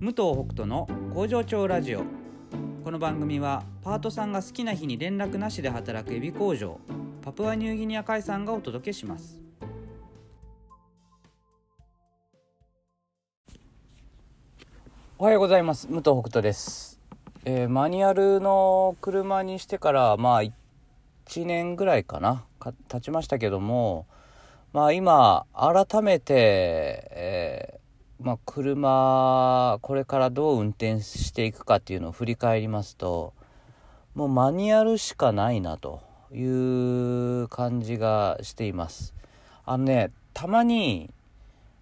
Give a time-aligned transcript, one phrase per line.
[0.00, 2.02] 武藤北斗の工場長ラジオ。
[2.84, 6.78] この番組はパートさんが好きな日に連絡なしで働くエビ工場
[7.22, 9.40] パプアニューギニア海産がお届けします。
[15.16, 15.86] おはようございます。
[15.86, 17.00] 武藤北斗です、
[17.44, 20.52] えーマニュアルの車にしてからまあ1
[21.46, 22.44] 年ぐらいかな。
[22.58, 24.06] か経ちましたけども
[24.72, 27.73] まあ今改めて、えー
[28.24, 33.34] まあ、車これからどう運転していくかっていうのを振り返りますと
[34.14, 36.00] もうマニュアルしかないなと
[36.32, 39.12] いう感じがしています。
[39.66, 41.10] あのねたまに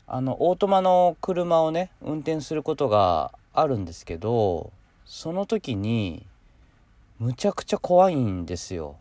[0.09, 4.73] あのオートマの車をね運転することがあるんですけど
[5.05, 6.27] その時に
[7.21, 8.97] むちゃくちゃ怖いんですよ。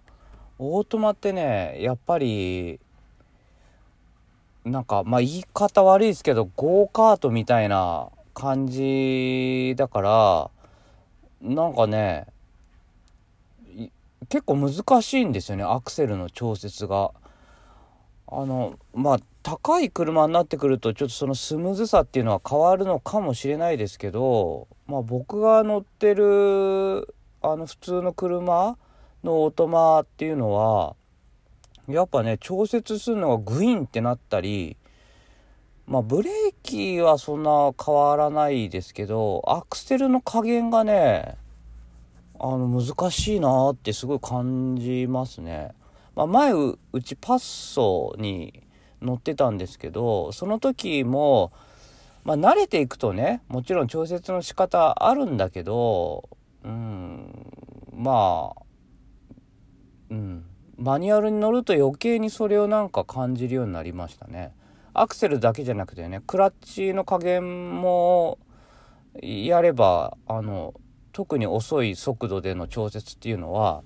[0.59, 2.79] オートマってねやっぱり
[4.65, 10.51] なんかまあ言い方悪いですけどゴーカートみたいな感じだから
[11.41, 12.27] なんかね
[14.29, 17.11] 結構難しいんですよねアクセルの調節が。
[18.33, 28.77] あのまあ高い車になってくるとちょっとそのスムーズさっていうのは変わるのかもしれないですけど、まあ、僕が乗ってるあの普通の車
[29.23, 30.95] のオートマっていうのは
[31.91, 34.77] やっぱね調節するのがグインってなったり
[35.87, 41.35] まあブレーキはそんな変わらないですけどアクセルの加減がね
[42.39, 45.73] あの難しいなってすごい感じますね。
[46.15, 48.63] まあ、前ううちパッソに
[49.01, 51.51] 乗ってたんですけどその時も、
[52.23, 56.29] まあ、慣れていくとねもちろん調節の仕方あるんだけど
[56.63, 57.51] うん
[57.93, 58.61] まあ
[60.09, 60.45] うん
[60.81, 64.51] マニュアルに乗ると余計にそれをなんか感じるようになりましたね。
[64.93, 68.39] アクセルだけじゃなくてねクラッチの加減も
[69.21, 70.73] やればあの
[71.13, 73.83] 特に遅い速度での調節っていうのは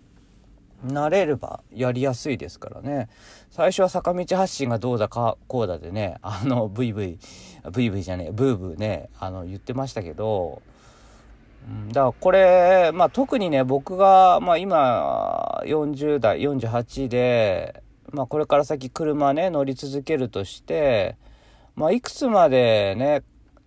[0.85, 3.09] 慣れればやりやすいですからね
[3.51, 7.19] 最初は坂道発進がどうだかこうだでねあのブイブイ
[7.71, 10.61] ブイブイじゃねえブーブーねあの言ってましたけど
[11.89, 17.81] だからこれ、まあ、特にね僕が、まあ、今40代48で、
[18.11, 21.17] まあ、これから先車ね乗り続けるとして、
[21.75, 23.23] まあ、いくつまでね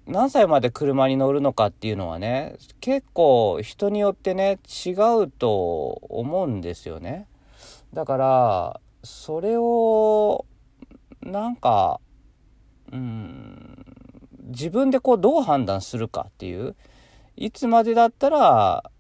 [0.07, 4.93] 何歳まで車に乗るのかっていうのはね結構人によってね違
[5.25, 7.27] うと思うんですよね。
[7.93, 10.47] だからそれを
[11.23, 12.01] なんか
[12.93, 13.85] うん
[14.47, 16.75] 自分でこうどう判断するかっていう
[17.41, 18.91] いつまでだったら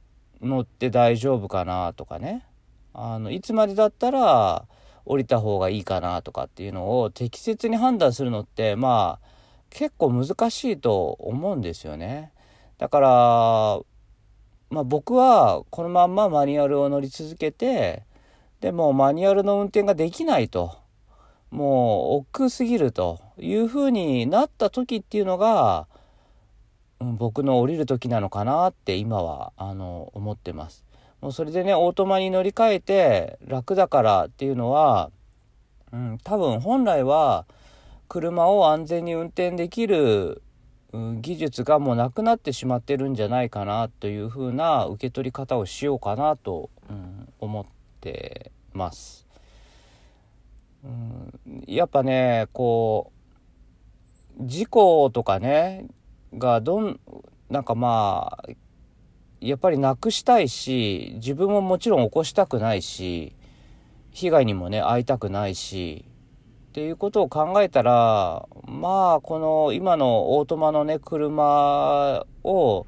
[0.40, 2.46] 乗って大丈夫かなとかね
[2.94, 4.64] あのいつまでだったら
[5.04, 9.26] 降りた方がいいかなとかっていうのを適切に判断するのってまあ
[9.70, 12.32] 結構難しいと思うんですよね。
[12.78, 13.08] だから、
[14.70, 18.04] まあ、僕はこのまんまマニュアルを乗り続けて
[18.60, 20.78] でもマニュアルの運転ができないと
[21.50, 25.88] もう億劫すぎるというふうになった時っていうのが、
[27.00, 30.84] 僕の降りる時なのかなって今はあの思ってます。
[31.20, 35.10] もうそれでねオートマに乗り換えて楽だからっていうのは、
[35.92, 37.46] うん、多分本来は
[38.08, 40.42] 車を安全に運転できる、
[40.92, 47.64] うん技術がもうなくなってしまってるんじゃないかなというふうな受け取り方をしようかなと、うん思っ
[48.00, 49.26] てます。
[50.84, 53.12] うん、やっぱねこ
[54.40, 55.86] う事故とかね
[56.36, 57.00] がどん
[57.48, 58.48] なんかまあ
[59.40, 63.34] やっぱりなくしたいし自分ももちろん起こしたくないし
[64.10, 66.04] 被害にもね遭いたくないし
[66.68, 72.86] っていうことを考えたらまあこの今のオートマのね車を、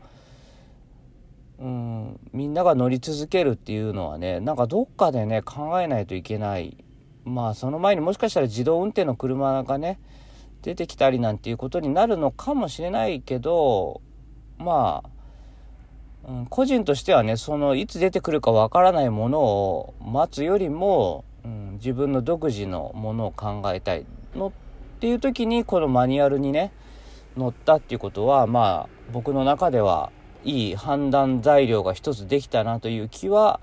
[1.58, 6.76] うん、みんなが乗り続けるっていうのはねなんかどっかでね考えないといけない。
[7.24, 9.98] まあその前にもしかしたら自動運転の車がね
[10.62, 14.00] 出てきたりなんていうことになるのかもしれないけど
[14.58, 15.02] ま
[16.26, 24.04] あ、うん、個人としてはねそのいつ出てくるかわからないものを待つよりも、うん、自分の独自のものを考えたい
[24.36, 24.52] のっ
[25.00, 26.72] ていう時にこのマニュアルにね
[27.36, 30.12] 乗ったっていうことはまあ僕の中では
[30.44, 33.60] いい判断材料が一つできたなという気は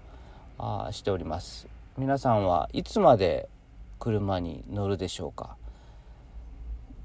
[0.57, 1.67] あしております。
[1.97, 3.50] 皆さんはいつまで
[4.00, 5.57] 車に乗るでしょうか？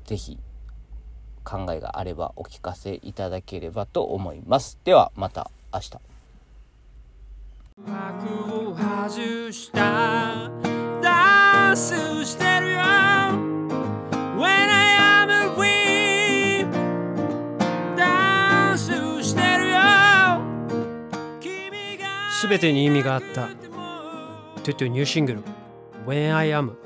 [0.02, 0.38] 是非
[1.44, 4.78] 考えがあればお聞かせいただければと思います。
[4.84, 5.98] ではまた明日。
[11.74, 12.78] すべしてるよ。
[14.36, 16.66] When I am a w e
[17.96, 19.78] ダンスしてるよ。
[21.40, 23.48] 君が全てに意味があった。
[24.62, 25.42] トゥトゥニューシングル。
[26.06, 26.81] When I am